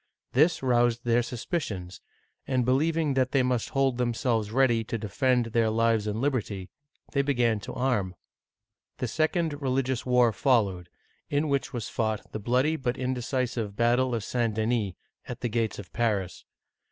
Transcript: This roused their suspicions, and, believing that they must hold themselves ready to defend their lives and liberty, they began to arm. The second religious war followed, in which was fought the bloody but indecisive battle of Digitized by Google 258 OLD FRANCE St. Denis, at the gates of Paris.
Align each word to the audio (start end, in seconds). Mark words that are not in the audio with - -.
This 0.31 0.63
roused 0.63 1.01
their 1.03 1.21
suspicions, 1.21 2.01
and, 2.47 2.65
believing 2.65 3.13
that 3.13 3.33
they 3.33 3.43
must 3.43 3.69
hold 3.69 3.99
themselves 3.99 4.49
ready 4.49 4.83
to 4.83 4.97
defend 4.97 5.45
their 5.53 5.69
lives 5.69 6.07
and 6.07 6.19
liberty, 6.19 6.71
they 7.11 7.21
began 7.21 7.59
to 7.59 7.73
arm. 7.75 8.15
The 8.97 9.07
second 9.07 9.61
religious 9.61 10.03
war 10.03 10.33
followed, 10.33 10.89
in 11.29 11.49
which 11.49 11.71
was 11.71 11.87
fought 11.87 12.31
the 12.31 12.39
bloody 12.39 12.77
but 12.77 12.97
indecisive 12.97 13.75
battle 13.75 14.15
of 14.15 14.23
Digitized 14.23 14.33
by 14.33 14.39
Google 14.39 14.39
258 14.41 14.41
OLD 14.41 14.45
FRANCE 14.49 14.55
St. 14.55 14.55
Denis, 14.55 14.95
at 15.29 15.41
the 15.41 15.49
gates 15.49 15.77
of 15.77 15.93
Paris. 15.93 16.45